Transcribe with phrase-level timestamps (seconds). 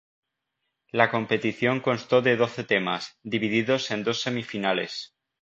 [0.91, 5.13] La competición constó de doce temas, divididos en dos semifinales.